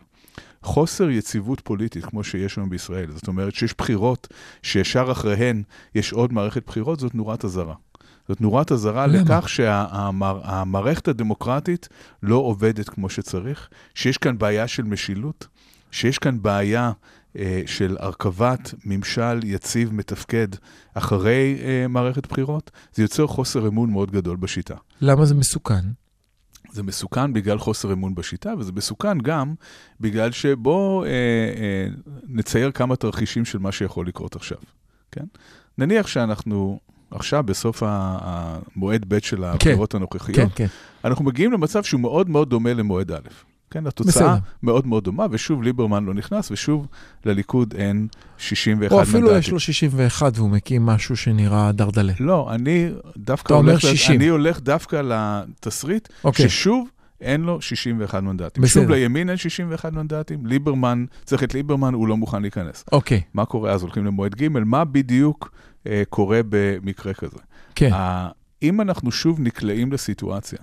חוסר 0.64 1.10
יציבות 1.10 1.60
פוליטית, 1.60 2.06
כמו 2.06 2.24
שיש 2.24 2.58
היום 2.58 2.70
בישראל, 2.70 3.12
זאת 3.12 3.28
אומרת 3.28 3.56
שיש 3.56 3.74
בחירות 3.78 4.28
שישר 4.64 5.12
אחריהן 5.12 5.64
יש 5.96 6.14
עוד 6.14 6.34
מערכת 6.34 6.66
בחירות, 6.66 7.00
זאת 7.00 7.16
נורת 7.16 7.46
אזהרה. 7.46 7.76
זאת 8.28 8.42
נורת 8.42 8.72
אזהרה 8.72 9.08
לכך 9.08 9.50
שהמערכת 9.50 11.08
הדמוקרטית 11.08 11.90
לא 12.24 12.36
עובדת 12.36 12.90
כמו 12.90 13.10
שצריך, 13.10 13.70
שיש 13.96 14.18
כאן 14.18 14.38
בעיה 14.38 14.68
של 14.68 14.84
משילות, 14.84 15.48
שיש 15.92 16.18
כאן 16.18 16.42
בעיה 16.42 16.92
אה, 17.36 17.62
של 17.66 17.98
הרכבת 18.00 18.74
ממשל 18.86 19.40
יציב 19.44 19.94
מתפקד 19.94 20.48
אחרי 20.94 21.58
אה, 21.64 21.88
מערכת 21.88 22.28
בחירות, 22.28 22.72
זה 22.94 23.04
יוצר 23.04 23.28
חוסר 23.28 23.68
אמון 23.68 23.92
מאוד 23.92 24.12
גדול 24.12 24.38
בשיטה. 24.38 24.76
למה 25.02 25.26
זה 25.26 25.36
מסוכן? 25.36 25.82
זה 26.72 26.84
מסוכן 26.84 27.34
בגלל 27.34 27.60
חוסר 27.60 27.94
אמון 27.94 28.16
בשיטה, 28.16 28.54
וזה 28.60 28.72
מסוכן 28.72 29.20
גם 29.20 29.54
בגלל 30.00 30.32
שבואו 30.32 31.04
אה, 31.04 31.10
אה, 31.10 31.88
נצייר 32.24 32.72
כמה 32.72 32.96
תרחישים 32.96 33.46
של 33.46 33.58
מה 33.58 33.72
שיכול 33.72 34.08
לקרות 34.08 34.36
עכשיו, 34.36 34.58
כן? 35.12 35.26
נניח 35.78 36.08
שאנחנו 36.08 36.80
עכשיו, 37.12 37.44
בסוף 37.44 37.84
המועד 37.86 39.06
ב' 39.08 39.20
של 39.20 39.44
הבחירות 39.44 39.96
הנוכחיות, 39.96 40.36
כן, 40.36 40.48
כן. 40.56 40.68
אנחנו 41.06 41.26
מגיעים 41.26 41.52
למצב 41.52 41.84
שהוא 41.84 42.02
מאוד 42.02 42.30
מאוד 42.30 42.50
דומה 42.50 42.74
למועד 42.74 43.12
א'. 43.12 43.30
כן, 43.72 43.88
התוצאה 43.88 44.28
בסדר. 44.28 44.38
מאוד 44.64 44.88
מאוד 44.88 45.04
דומה, 45.04 45.26
ושוב 45.32 45.64
ליברמן 45.64 46.06
לא 46.06 46.14
נכנס, 46.14 46.52
ושוב 46.52 46.88
לליכוד 47.26 47.74
אין 47.78 48.08
61 48.38 48.92
או 48.92 48.98
מנדטים. 48.98 49.16
אפילו 49.16 49.38
יש 49.38 49.52
לו 49.52 49.60
61 49.60 50.32
והוא 50.36 50.50
מקים 50.50 50.86
משהו 50.86 51.18
שנראה 51.18 51.72
דרדלה. 51.72 52.14
לא, 52.20 52.54
אני 52.54 52.90
דווקא 53.18 53.54
הולך, 53.54 53.82
60. 53.82 54.16
אני 54.16 54.28
הולך 54.28 54.62
דווקא 54.62 55.02
לתסריט, 55.06 56.10
אוקיי. 56.24 56.50
ששוב 56.50 56.88
אין 57.22 57.42
לו 57.42 57.62
61 57.62 58.24
מנדטים. 58.24 58.64
בסדר. 58.64 58.82
שוב 58.84 58.92
לימין 58.92 59.30
אין 59.30 59.38
61 59.38 59.94
מנדטים, 59.94 60.46
ליברמן, 60.46 61.06
צריך 61.26 61.44
את 61.44 61.54
ליברמן, 61.54 61.94
הוא 61.94 62.08
לא 62.08 62.18
מוכן 62.18 62.42
להיכנס. 62.42 62.86
אוקיי, 62.92 63.22
מה 63.34 63.46
קורה 63.46 63.72
אז? 63.72 63.82
הולכים 63.82 64.06
למועד 64.06 64.36
ג', 64.36 64.48
מה 64.48 64.86
בדיוק 64.86 65.52
קורה 66.10 66.42
במקרה 66.50 67.14
כזה? 67.14 67.38
כן. 67.76 67.90
אם 68.64 68.82
אנחנו 68.82 69.12
שוב 69.12 69.40
נקלעים 69.40 69.92
לסיטואציה 69.92 70.60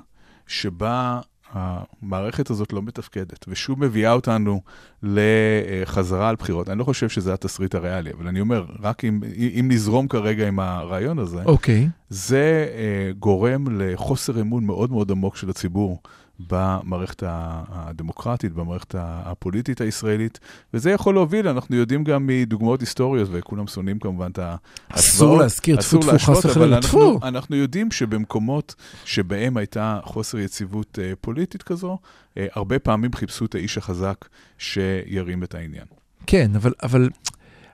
שבה 0.46 1.20
המערכת 1.52 2.50
הזאת 2.50 2.72
לא 2.72 2.82
מתפקדת, 2.82 3.44
ושוב 3.48 3.80
מביאה 3.80 4.12
אותנו 4.12 4.60
לחזרה 5.02 6.28
על 6.28 6.36
בחירות, 6.36 6.68
אני 6.68 6.78
לא 6.78 6.84
חושב 6.84 7.08
שזה 7.08 7.34
התסריט 7.34 7.74
הריאלי, 7.74 8.10
אבל 8.12 8.28
אני 8.28 8.40
אומר, 8.40 8.66
רק 8.80 9.04
אם, 9.04 9.20
אם 9.60 9.68
נזרום 9.70 10.08
כרגע 10.08 10.48
עם 10.48 10.60
הרעיון 10.60 11.18
הזה, 11.18 11.42
אוקיי. 11.44 11.88
זה 12.08 12.66
אה, 12.74 13.12
גורם 13.18 13.80
לחוסר 13.80 14.40
אמון 14.40 14.64
מאוד 14.64 14.90
מאוד 14.90 15.10
עמוק 15.10 15.36
של 15.36 15.50
הציבור 15.50 16.02
במערכת 16.40 17.22
הדמוקרטית, 17.26 18.52
במערכת 18.52 18.94
הפוליטית 18.98 19.80
הישראלית, 19.80 20.40
וזה 20.74 20.90
יכול 20.90 21.14
להוביל, 21.14 21.48
אנחנו 21.48 21.76
יודעים 21.76 22.04
גם 22.04 22.26
מדוגמאות 22.26 22.80
היסטוריות, 22.80 23.28
וכולם 23.32 23.66
שונאים 23.66 23.98
כמובן 23.98 24.30
את 24.30 24.38
ההשוואות. 24.38 24.60
אסור 24.90 25.38
להזכיר, 25.38 25.80
טפו 25.80 25.98
טפו, 25.98 26.18
חס 26.18 26.44
וחלילה, 26.44 26.82
טפו. 26.82 27.18
אנחנו 27.22 27.56
יודעים 27.56 27.90
שבמקומות 27.90 28.74
שבהם 29.04 29.56
הייתה 29.56 30.00
חוסר 30.04 30.38
יציבות 30.38 30.98
אה, 31.02 31.12
פוליטית 31.20 31.62
כזו, 31.62 31.98
אה, 32.38 32.46
הרבה 32.54 32.78
פעמים 32.78 33.12
חיפשו 33.12 33.44
את 33.44 33.54
האיש 33.54 33.78
החזק 33.78 34.24
שירים 34.58 35.42
את 35.42 35.54
העניין. 35.54 35.86
כן, 36.26 36.50
אבל, 36.56 36.72
אבל 36.82 37.10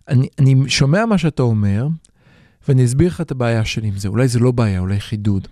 אני, 0.08 0.28
אני 0.38 0.54
שומע 0.68 1.06
מה 1.06 1.18
שאתה 1.18 1.42
אומר, 1.42 1.86
ואני 2.68 2.84
אסביר 2.84 3.08
לך 3.08 3.20
את 3.20 3.30
הבעיה 3.30 3.64
שלי 3.64 3.88
עם 3.88 3.96
זה. 3.96 4.08
אולי 4.08 4.28
זה 4.28 4.38
לא 4.38 4.50
בעיה, 4.50 4.80
אולי 4.80 5.00
חידוד. 5.00 5.48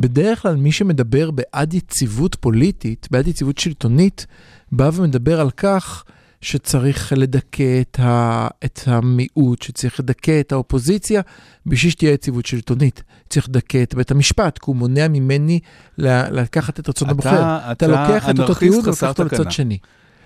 בדרך 0.00 0.42
כלל 0.42 0.56
מי 0.56 0.72
שמדבר 0.72 1.30
בעד 1.30 1.74
יציבות 1.74 2.34
פוליטית, 2.34 3.08
בעד 3.10 3.28
יציבות 3.28 3.58
שלטונית, 3.58 4.26
בא 4.72 4.90
ומדבר 4.94 5.40
על 5.40 5.50
כך 5.50 6.04
שצריך 6.40 7.12
לדכא 7.16 7.80
את, 7.80 8.00
ה, 8.00 8.48
את 8.64 8.80
המיעוט, 8.86 9.62
שצריך 9.62 10.00
לדכא 10.00 10.40
את 10.40 10.52
האופוזיציה 10.52 11.20
בשביל 11.66 11.90
שתהיה 11.92 12.12
יציבות 12.12 12.46
שלטונית. 12.46 13.02
צריך 13.30 13.48
לדכא 13.48 13.82
את 13.82 13.94
בית 13.94 14.10
המשפט, 14.10 14.58
כי 14.58 14.64
הוא 14.66 14.76
מונע 14.76 15.08
ממני 15.08 15.60
ל- 15.98 16.40
לקחת 16.40 16.80
את 16.80 16.88
רצון 16.88 17.08
אתה- 17.08 17.12
הבוחר. 17.12 17.56
אתה 17.58 17.72
אתה 17.72 17.86
לוקח 17.86 18.28
את 18.30 18.38
אותו 18.38 18.54
חסר 18.54 18.66
ולוקח 18.66 19.18
אותו. 19.18 19.24
לצד 19.24 19.50
שני. 19.50 19.78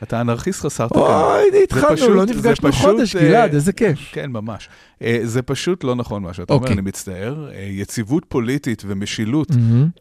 אתה 0.02 0.20
אנרכיסט 0.20 0.60
חסר 0.60 0.88
תקנה. 0.88 1.00
אוי, 1.02 1.40
הנה 1.48 1.58
התחלנו, 1.64 2.14
לא 2.14 2.24
נפגשנו 2.26 2.72
חודש, 2.72 3.16
אה, 3.16 3.22
גלעד, 3.22 3.54
איזה 3.54 3.72
כיף. 3.72 3.98
כן, 4.12 4.30
ממש. 4.30 4.68
אה, 5.02 5.20
זה 5.22 5.42
פשוט 5.42 5.84
לא 5.84 5.94
נכון 5.94 6.22
מה 6.22 6.34
שאתה 6.34 6.52
אומר, 6.52 6.62
אוקיי. 6.62 6.72
אני 6.74 6.82
מצטער. 6.82 7.48
אה, 7.54 7.60
יציבות 7.70 8.24
פוליטית 8.28 8.82
ומשילות. 8.86 9.48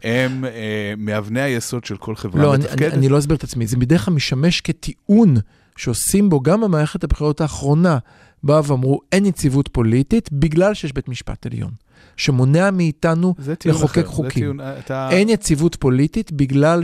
הם 0.03 0.45
אה, 0.45 0.93
מאבני 0.97 1.41
היסוד 1.41 1.85
של 1.85 1.97
כל 1.97 2.15
חברה 2.15 2.43
לא, 2.43 2.55
אני, 2.55 2.63
מתפקדת. 2.63 2.93
אני 2.93 3.09
לא 3.09 3.17
אסביר 3.19 3.37
את 3.37 3.43
עצמי, 3.43 3.67
זה 3.67 3.77
בדרך 3.77 4.05
כלל 4.05 4.13
משמש 4.13 4.61
כטיעון 4.61 5.35
שעושים 5.75 6.29
בו 6.29 6.41
גם 6.41 6.61
במערכת 6.61 7.03
הבחירות 7.03 7.41
האחרונה. 7.41 7.97
באו 8.43 8.65
ואמרו, 8.65 8.99
אין 9.11 9.25
יציבות 9.25 9.67
פוליטית 9.71 10.29
בגלל 10.31 10.73
שיש 10.73 10.93
בית 10.93 11.09
משפט 11.09 11.45
עליון, 11.45 11.71
שמונע 12.17 12.71
מאיתנו 12.71 13.33
לחוקק 13.65 13.97
אחר, 13.97 14.05
חוקים. 14.05 14.29
טיעון, 14.31 14.59
אה, 14.59 14.79
אתה- 14.79 15.09
אין 15.11 15.29
יציבות 15.29 15.75
פוליטית 15.75 16.31
בגלל 16.31 16.83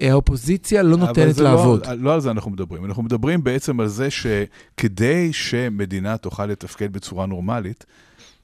שהאופוזיציה 0.00 0.82
לא 0.82 0.94
אבל 0.96 1.06
נותנת 1.06 1.34
זה 1.34 1.42
לעבוד. 1.42 1.86
לא, 1.86 1.94
לא 1.94 2.14
על 2.14 2.20
זה 2.20 2.30
אנחנו 2.30 2.50
מדברים, 2.50 2.84
אנחנו 2.84 3.02
מדברים 3.02 3.44
בעצם 3.44 3.80
על 3.80 3.86
זה 3.88 4.08
שכדי 4.10 5.32
שמדינה 5.32 6.16
תוכל 6.16 6.46
לתפקד 6.46 6.92
בצורה 6.92 7.26
נורמלית, 7.26 7.84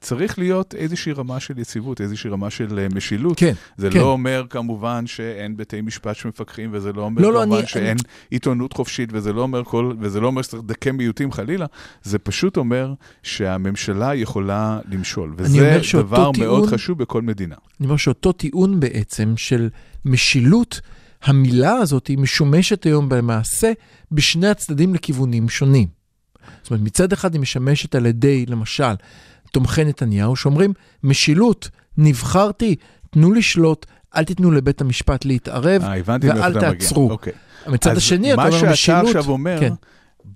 צריך 0.01 0.39
להיות 0.39 0.75
איזושהי 0.75 1.11
רמה 1.13 1.39
של 1.39 1.59
יציבות, 1.59 2.01
איזושהי 2.01 2.29
רמה 2.29 2.49
של 2.49 2.79
אה, 2.79 2.87
משילות. 2.95 3.37
כן, 3.39 3.53
זה 3.77 3.89
כן. 3.91 3.99
לא 3.99 4.11
אומר 4.11 4.43
כמובן 4.49 5.07
שאין 5.07 5.57
בתי 5.57 5.81
משפט 5.81 6.15
שמפקחים, 6.15 6.69
וזה 6.73 6.93
לא 6.93 7.01
אומר 7.01 7.21
לא, 7.21 7.33
לא, 7.33 7.39
כמובן 7.41 7.57
אני- 7.57 7.67
שאין 7.67 7.97
עיתונות 8.29 8.73
חופשית, 8.73 9.09
וזה 9.13 9.33
לא 9.33 9.41
אומר 9.41 9.63
כל, 9.63 9.93
וזה 9.99 10.19
לא 10.19 10.27
אומר 10.27 10.41
שצריך 10.41 10.63
לדכא 10.63 10.89
מיעוטים 10.89 11.31
חלילה, 11.31 11.65
זה 12.03 12.19
פשוט 12.19 12.57
אומר 12.57 12.93
שהממשלה 13.23 14.15
יכולה 14.15 14.79
למשול, 14.91 15.33
אני 15.39 15.47
וזה 15.47 15.79
דבר 15.93 16.31
טיעון- 16.33 16.47
מאוד 16.59 16.69
חשוב 16.69 16.97
בכל 16.97 17.21
מדינה. 17.21 17.55
אני 17.79 17.87
אומר 17.87 17.97
שאותו 17.97 18.31
טיעון 18.31 18.79
בעצם 18.79 19.33
של 19.37 19.69
משילות, 20.05 20.81
המילה 21.23 21.73
הזאת 21.73 22.07
היא 22.07 22.17
משומשת 22.17 22.83
היום 22.83 23.09
במעשה 23.09 23.71
בשני 24.11 24.47
הצדדים 24.47 24.93
לכיוונים 24.93 25.49
שונים. 25.49 25.87
זאת 26.61 26.71
אומרת, 26.71 26.83
מצד 26.83 27.13
אחד 27.13 27.33
היא 27.33 27.41
משמשת 27.41 27.95
על 27.95 28.05
ידי, 28.05 28.45
למשל, 28.45 28.93
תומכי 29.51 29.83
נתניהו, 29.83 30.35
שאומרים, 30.35 30.73
משילות, 31.03 31.69
נבחרתי, 31.97 32.75
תנו 33.09 33.31
לשלוט, 33.31 33.85
אל 34.15 34.23
תיתנו 34.23 34.51
לבית 34.51 34.81
המשפט 34.81 35.25
להתערב, 35.25 35.83
אה, 35.83 35.97
הבנתי 35.97 36.27
מאיפה 36.27 36.41
ואל. 36.41 36.59
תעצרו. 36.59 37.11
אוקיי. 37.11 37.33
מצד 37.67 37.97
השני, 37.97 38.33
אתה 38.33 38.41
מה 38.41 38.47
אומר 38.47 38.57
שאתה 38.57 38.71
משילות... 38.71 39.05
עכשיו 39.05 39.29
אומר, 39.29 39.59
כן. 39.59 39.73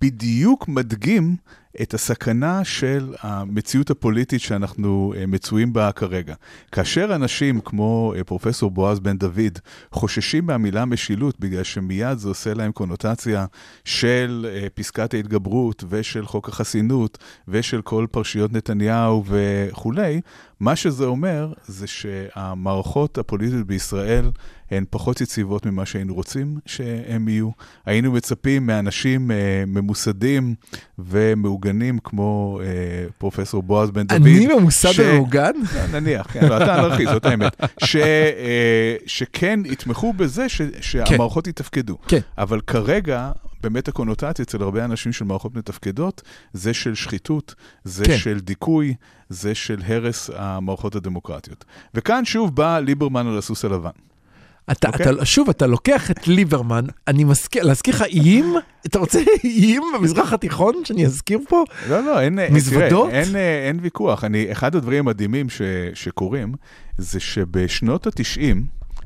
בדיוק 0.01 0.67
מדגים 0.67 1.35
את 1.81 1.93
הסכנה 1.93 2.63
של 2.63 3.13
המציאות 3.21 3.89
הפוליטית 3.89 4.41
שאנחנו 4.41 5.13
אה, 5.17 5.25
מצויים 5.25 5.73
בה 5.73 5.91
כרגע. 5.91 6.35
כאשר 6.71 7.15
אנשים 7.15 7.61
כמו 7.61 8.13
אה, 8.17 8.23
פרופסור 8.23 8.71
בועז 8.71 8.99
בן 8.99 9.17
דוד 9.17 9.59
חוששים 9.91 10.45
מהמילה 10.45 10.85
משילות, 10.85 11.39
בגלל 11.39 11.63
שמיד 11.63 12.17
זה 12.17 12.27
עושה 12.27 12.53
להם 12.53 12.71
קונוטציה 12.71 13.45
של 13.85 14.47
אה, 14.49 14.67
פסקת 14.73 15.13
ההתגברות 15.13 15.83
ושל 15.89 16.25
חוק 16.25 16.49
החסינות 16.49 17.17
ושל 17.47 17.81
כל 17.81 18.05
פרשיות 18.11 18.53
נתניהו 18.53 19.23
וכולי, 19.27 20.21
מה 20.59 20.75
שזה 20.75 21.05
אומר 21.05 21.53
זה 21.67 21.87
שהמערכות 21.87 23.17
הפוליטיות 23.17 23.67
בישראל 23.67 24.31
הן 24.71 24.85
פחות 24.89 25.21
יציבות 25.21 25.65
ממה 25.65 25.85
שהיינו 25.85 26.13
רוצים 26.13 26.57
שהם 26.65 27.27
יהיו. 27.27 27.49
היינו 27.85 28.11
מצפים 28.11 28.65
מאנשים 28.67 29.31
אה, 29.31 29.63
ממוסדים 29.67 30.55
ומעוגנים 30.99 31.99
כמו 32.03 32.59
אה, 32.63 32.65
פרופסור 33.17 33.63
בועז 33.63 33.91
בן 33.91 34.07
דוד. 34.07 34.21
אני 34.21 34.47
ממוסד 34.47 34.91
ש- 34.91 34.99
ומעוגן? 34.99 35.51
לא, 35.75 35.99
נניח, 35.99 36.27
כן, 36.33 36.47
לא, 36.47 36.57
אתה 36.57 36.79
אנרכיסט, 36.79 37.11
זאת 37.11 37.25
האמת. 37.25 37.55
ש, 37.83 37.95
אה, 37.95 38.95
שכן 39.05 39.59
יתמכו 39.65 40.13
בזה 40.13 40.49
ש, 40.49 40.61
שהמערכות 40.81 41.47
יתפקדו. 41.47 41.97
כן. 42.07 42.19
אבל 42.37 42.61
כרגע, 42.61 43.31
באמת 43.65 43.87
הקונוטציה 43.87 44.43
אצל 44.43 44.61
הרבה 44.61 44.85
אנשים 44.85 45.13
של 45.13 45.25
מערכות 45.25 45.55
מתפקדות, 45.55 46.21
זה 46.53 46.73
של 46.73 46.95
שחיתות, 46.95 47.55
זה 47.83 48.05
כן. 48.05 48.17
של 48.17 48.39
דיכוי, 48.39 48.93
זה 49.29 49.55
של 49.55 49.81
הרס 49.87 50.29
המערכות 50.35 50.95
הדמוקרטיות. 50.95 51.65
וכאן 51.93 52.25
שוב 52.25 52.55
בא 52.55 52.79
ליברמן 52.79 53.27
על 53.27 53.37
הסוס 53.37 53.65
הלבן. 53.65 53.89
אתה, 54.71 54.87
אוקיי. 54.87 55.05
אתה, 55.11 55.25
שוב, 55.25 55.49
אתה 55.49 55.67
לוקח 55.67 56.11
את 56.11 56.27
ליברמן, 56.27 56.85
אני 57.07 57.23
מזכיר, 57.23 57.63
להזכיר 57.63 57.95
לך 57.95 58.01
איים? 58.01 58.53
אתה 58.85 58.99
רוצה 58.99 59.19
איים 59.43 59.83
במזרח 59.97 60.33
התיכון 60.33 60.75
שאני 60.85 61.05
אזכיר 61.05 61.39
פה? 61.49 61.63
לא, 61.89 61.99
לא, 62.05 62.21
אין, 62.21 62.39
מזוודות? 62.51 63.09
תראה, 63.09 63.21
אין, 63.21 63.35
אה, 63.35 63.67
אין 63.67 63.79
ויכוח. 63.81 64.23
אני, 64.23 64.51
אחד 64.51 64.75
הדברים 64.75 65.07
המדהימים 65.07 65.49
ש, 65.49 65.61
שקורים, 65.93 66.53
זה 66.97 67.19
שבשנות 67.19 68.07
ה-90 68.07 68.55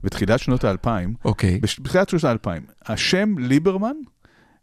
ותחילת 0.03 0.39
שנות 0.39 0.63
ה-2000, 0.63 0.87
אוקיי. 1.25 1.59
בש- 1.59 1.79
בתחילת 1.79 2.09
שנות 2.09 2.23
ה-2000, 2.23 2.49
השם 2.85 3.35
ליברמן 3.37 3.95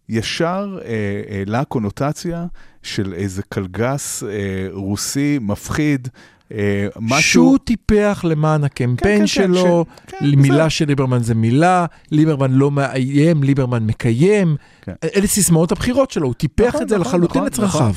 ישר 0.08 0.78
אה, 0.84 1.38
העלה 1.38 1.64
קונוטציה 1.64 2.46
של 2.82 3.14
איזה 3.14 3.42
קלגס 3.48 4.22
אה, 4.22 4.28
רוסי 4.72 5.38
מפחיד, 5.40 6.08
אה, 6.52 6.86
משהו... 7.00 7.30
שהוא 7.30 7.58
טיפח 7.64 8.24
למען 8.28 8.64
הקמפיין 8.64 9.18
כן, 9.18 9.20
כן, 9.20 9.26
שלו, 9.26 9.84
ש- 10.08 10.10
כן, 10.10 10.26
מילה 10.36 10.54
בסדר. 10.54 10.68
של 10.68 10.84
ליברמן 10.84 11.22
זה 11.22 11.34
מילה, 11.34 11.86
ליברמן 12.10 12.50
לא 12.50 12.70
מאיים, 12.70 13.42
ליברמן 13.42 13.86
מקיים. 13.86 14.56
כן. 14.82 14.92
אלה 15.16 15.26
סיסמאות 15.26 15.72
הבחירות 15.72 16.10
שלו, 16.10 16.26
הוא 16.26 16.34
טיפח 16.34 16.68
נכון, 16.68 16.82
את 16.82 16.88
זה 16.88 16.98
נכון, 16.98 17.06
לחלוטין 17.20 17.42
נכון, 17.44 17.66
לצרכיו. 17.66 17.92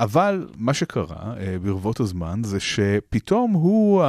אבל 0.00 0.46
מה 0.56 0.74
שקרה 0.74 1.34
אה, 1.40 1.56
ברבות 1.62 2.00
הזמן 2.00 2.40
זה 2.44 2.60
שפתאום 2.60 3.52
הוא 3.52 4.04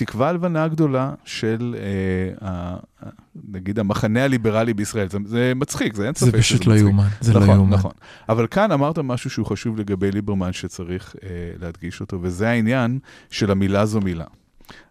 התקווה 0.00 0.28
הלבנה 0.28 0.64
הגדולה 0.64 1.14
של, 1.24 1.76
אה, 1.78 2.48
ה- 2.48 2.76
נגיד, 3.52 3.78
המחנה 3.78 4.24
הליברלי 4.24 4.74
בישראל. 4.74 5.08
זה, 5.08 5.18
זה 5.24 5.52
מצחיק, 5.56 5.94
זה 5.94 6.06
אין 6.06 6.14
ספק 6.14 6.36
זה 6.36 6.42
שזה 6.42 6.58
פשוט 6.58 6.66
לא 6.66 6.72
מצחיק. 6.74 6.86
יאומן, 6.86 7.08
זה 7.20 7.34
לא 7.34 7.40
נכון, 7.40 7.54
יאומן. 7.56 7.72
נכון. 7.72 7.92
אבל 8.28 8.46
כאן 8.46 8.72
אמרת 8.72 8.98
משהו 8.98 9.30
שהוא 9.30 9.46
חשוב 9.46 9.80
לגבי 9.80 10.10
ליברמן 10.10 10.52
שצריך 10.52 11.14
אה, 11.22 11.28
להדגיש 11.60 12.00
אותו, 12.00 12.18
וזה 12.22 12.48
העניין 12.48 12.98
של 13.30 13.50
המילה 13.50 13.86
זו 13.86 14.00
מילה. 14.00 14.24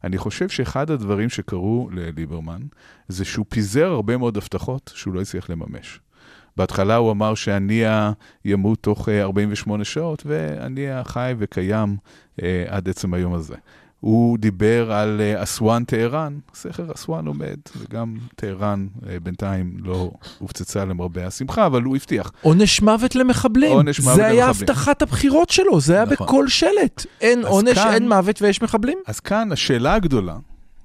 אני 0.03 0.17
חושב 0.17 0.49
שאחד 0.49 0.91
הדברים 0.91 1.29
שקרו 1.29 1.89
לליברמן, 1.91 2.61
זה 3.07 3.25
שהוא 3.25 3.45
פיזר 3.49 3.91
הרבה 3.91 4.17
מאוד 4.17 4.37
הבטחות 4.37 4.91
שהוא 4.95 5.13
לא 5.13 5.21
הצליח 5.21 5.49
לממש. 5.49 5.99
בהתחלה 6.57 6.95
הוא 6.95 7.11
אמר 7.11 7.35
שהנייה 7.35 8.11
ימות 8.45 8.79
תוך 8.81 9.09
48 9.09 9.83
שעות, 9.83 10.23
והנייה 10.25 11.03
חי 11.03 11.33
וקיים 11.37 11.97
עד 12.67 12.89
עצם 12.89 13.13
היום 13.13 13.33
הזה. 13.33 13.55
הוא 14.05 14.37
דיבר 14.37 14.91
על 14.91 15.21
אה, 15.21 15.43
אסואן 15.43 15.83
טהרן, 15.83 16.37
סכר 16.53 16.83
אסואן 16.95 17.27
עומד, 17.27 17.55
וגם 17.77 18.17
טהרן 18.35 18.87
אה, 19.09 19.19
בינתיים 19.19 19.77
לא 19.83 20.11
הופצצה 20.39 20.85
למרבה 20.85 21.27
השמחה, 21.27 21.65
אבל 21.65 21.81
הוא 21.83 21.95
הבטיח. 21.95 22.31
עונש 22.41 22.81
מוות 22.81 23.15
למחבלים. 23.15 23.71
עונש 23.71 23.99
מוות 23.99 24.15
זה 24.15 24.25
היה 24.25 24.45
למחבלים. 24.47 24.69
הבטחת 24.69 25.01
הבחירות 25.01 25.49
שלו, 25.49 25.79
זה 25.79 25.93
היה 25.95 26.05
נכון. 26.05 26.27
בכל 26.27 26.47
שלט. 26.47 27.05
אין 27.21 27.45
עונש, 27.45 27.77
כאן- 27.77 27.93
אין 27.93 28.09
מוות 28.09 28.41
ויש 28.41 28.61
מחבלים. 28.61 28.97
אז 29.07 29.19
כאן 29.19 29.51
השאלה 29.51 29.93
הגדולה, 29.93 30.35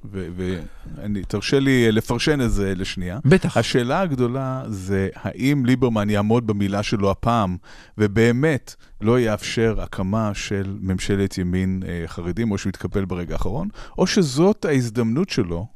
ותרשה 0.04 1.60
לי 1.60 1.86
אה, 1.86 1.90
לפרשן 1.90 2.40
את 2.40 2.52
זה 2.52 2.74
לשנייה. 2.76 3.18
בטח. 3.24 3.56
השאלה 3.56 4.00
הגדולה 4.00 4.62
זה 4.68 5.08
האם 5.14 5.66
ליברמן 5.66 6.10
יעמוד 6.10 6.46
במילה 6.46 6.82
שלו 6.82 7.10
הפעם, 7.10 7.56
ובאמת 7.98 8.74
לא 9.00 9.20
יאפשר 9.20 9.80
הקמה 9.80 10.30
של 10.34 10.76
ממשלת 10.80 11.38
ימין 11.38 11.82
אה, 11.88 12.02
חרדים, 12.06 12.50
או 12.50 12.58
שהוא 12.58 12.70
יתקפל 12.70 13.04
ברגע 13.04 13.32
האחרון, 13.32 13.68
או 13.98 14.06
שזאת 14.06 14.64
ההזדמנות 14.64 15.28
שלו 15.28 15.66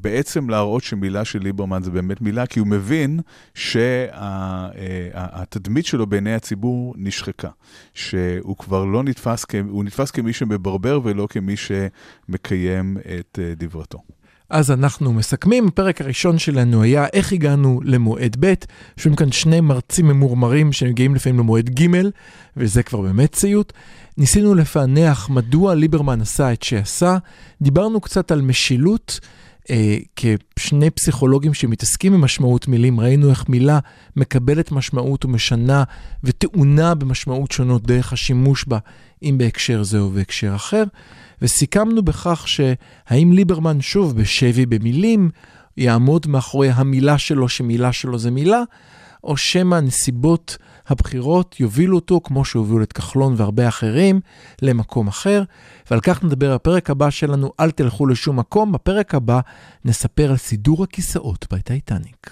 בעצם 0.00 0.50
להראות 0.50 0.82
שמילה 0.82 1.24
של 1.24 1.38
ליברמן 1.42 1.82
זה 1.82 1.90
באמת 1.90 2.20
מילה, 2.20 2.46
כי 2.46 2.60
הוא 2.60 2.68
מבין 2.68 3.20
שהתדמית 4.74 5.86
שלו 5.86 6.06
בעיני 6.06 6.34
הציבור 6.34 6.94
נשחקה. 6.98 7.48
שהוא 7.94 8.56
כבר 8.56 8.84
לא 8.84 9.02
נתפס, 9.02 9.44
כ- 9.44 9.54
הוא 9.68 9.84
נתפס 9.84 10.10
כמי 10.10 10.32
שמברבר 10.32 11.00
ולא 11.04 11.26
כמי 11.30 11.54
שמקיים 11.56 12.96
את 13.18 13.38
אה, 13.42 13.52
דברתו. 13.56 13.98
אז 14.50 14.70
אנחנו 14.70 15.12
מסכמים, 15.12 15.66
הפרק 15.68 16.00
הראשון 16.00 16.38
שלנו 16.38 16.82
היה 16.82 17.06
איך 17.12 17.32
הגענו 17.32 17.80
למועד 17.84 18.36
ב', 18.40 18.54
יושבים 18.96 19.16
כאן 19.16 19.32
שני 19.32 19.60
מרצים 19.60 20.06
ממורמרים 20.06 20.72
שמגיעים 20.72 21.14
לפעמים 21.14 21.38
למועד 21.38 21.70
ג', 21.80 21.86
וזה 22.56 22.82
כבר 22.82 23.00
באמת 23.00 23.34
סיוט. 23.34 23.72
ניסינו 24.18 24.54
לפענח 24.54 25.28
מדוע 25.30 25.74
ליברמן 25.74 26.20
עשה 26.20 26.52
את 26.52 26.62
שעשה, 26.62 27.16
דיברנו 27.62 28.00
קצת 28.00 28.30
על 28.30 28.40
משילות. 28.40 29.20
אה, 29.70 29.96
כשני 30.56 30.90
פסיכולוגים 30.90 31.54
שמתעסקים 31.54 32.12
במשמעות 32.12 32.68
מילים, 32.68 33.00
ראינו 33.00 33.30
איך 33.30 33.48
מילה 33.48 33.78
מקבלת 34.16 34.72
משמעות 34.72 35.24
ומשנה 35.24 35.84
וטעונה 36.24 36.94
במשמעות 36.94 37.52
שונות 37.52 37.86
דרך 37.86 38.12
השימוש 38.12 38.64
בה, 38.64 38.78
אם 39.22 39.34
בהקשר 39.38 39.82
זה 39.82 39.98
או 39.98 40.10
בהקשר 40.10 40.54
אחר. 40.54 40.84
וסיכמנו 41.42 42.02
בכך 42.02 42.44
שהאם 42.48 43.32
ליברמן 43.32 43.80
שוב 43.80 44.16
בשבי 44.16 44.66
במילים 44.66 45.30
יעמוד 45.76 46.26
מאחורי 46.26 46.70
המילה 46.70 47.18
שלו 47.18 47.48
שמילה 47.48 47.92
שלו 47.92 48.18
זה 48.18 48.30
מילה, 48.30 48.62
או 49.24 49.36
שמא 49.36 49.80
נסיבות 49.80 50.56
הבחירות 50.88 51.60
יובילו 51.60 51.96
אותו, 51.96 52.20
כמו 52.24 52.44
שהובילו 52.44 52.82
את 52.82 52.92
כחלון 52.92 53.34
והרבה 53.36 53.68
אחרים, 53.68 54.20
למקום 54.62 55.08
אחר. 55.08 55.42
ועל 55.90 56.00
כך 56.00 56.24
נדבר 56.24 56.54
בפרק 56.54 56.90
הבא 56.90 57.10
שלנו, 57.10 57.52
אל 57.60 57.70
תלכו 57.70 58.06
לשום 58.06 58.38
מקום. 58.38 58.72
בפרק 58.72 59.14
הבא 59.14 59.40
נספר 59.84 60.30
על 60.30 60.36
סידור 60.36 60.82
הכיסאות 60.82 61.46
בטייטניק. 61.52 62.30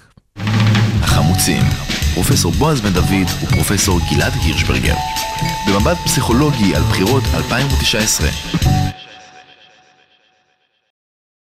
החמוצים, 1.02 1.62
פרופסור 2.14 2.52
בועז 2.52 2.80
בן 2.80 2.92
דוד 2.92 3.28
ופרופסור 3.42 4.00
גלעד 4.10 4.32
הירשברגר. 4.32 4.94
במבט 5.68 5.96
פסיכולוגי 6.04 6.74
על 6.76 6.82
בחירות 6.82 7.22
2019. 7.34 8.28